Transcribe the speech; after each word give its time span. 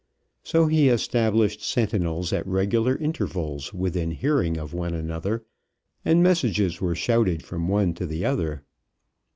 So 0.41 0.65
he 0.65 0.89
established 0.89 1.61
sentinels 1.61 2.33
at 2.33 2.47
regular 2.47 2.95
intervals 2.97 3.71
within 3.71 4.09
hearing 4.09 4.57
of 4.57 4.73
one 4.73 4.95
another, 4.95 5.45
and 6.03 6.23
messages 6.23 6.81
were 6.81 6.95
shouted 6.95 7.43
from 7.43 7.67
one 7.67 7.93
to 7.93 8.07
the 8.07 8.25
other. 8.25 8.63